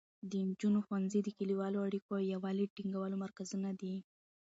[0.29, 3.95] د نجونو ښوونځي د کلیوالو اړیکو او یووالي د ټینګولو مرکزونه دي.